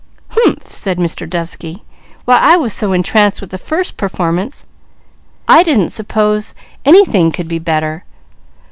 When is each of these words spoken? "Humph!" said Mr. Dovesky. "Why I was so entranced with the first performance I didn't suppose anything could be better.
"Humph!" 0.29 0.65
said 0.65 0.97
Mr. 0.97 1.29
Dovesky. 1.29 1.83
"Why 2.25 2.39
I 2.41 2.57
was 2.57 2.73
so 2.73 2.91
entranced 2.91 3.39
with 3.39 3.51
the 3.51 3.59
first 3.59 3.97
performance 3.97 4.65
I 5.47 5.61
didn't 5.61 5.89
suppose 5.89 6.55
anything 6.83 7.31
could 7.31 7.47
be 7.47 7.59
better. 7.59 8.03